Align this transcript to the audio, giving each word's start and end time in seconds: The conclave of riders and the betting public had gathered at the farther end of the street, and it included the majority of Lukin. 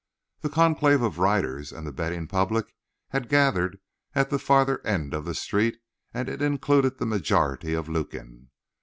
The 0.39 0.49
conclave 0.49 1.03
of 1.03 1.19
riders 1.19 1.71
and 1.71 1.85
the 1.85 1.91
betting 1.91 2.25
public 2.27 2.73
had 3.09 3.29
gathered 3.29 3.77
at 4.15 4.31
the 4.31 4.39
farther 4.39 4.83
end 4.83 5.13
of 5.13 5.25
the 5.25 5.35
street, 5.35 5.77
and 6.11 6.27
it 6.27 6.41
included 6.41 6.97
the 6.97 7.05
majority 7.05 7.75
of 7.75 7.87
Lukin. 7.87 8.49